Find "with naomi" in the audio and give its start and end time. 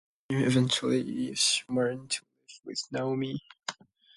2.65-3.39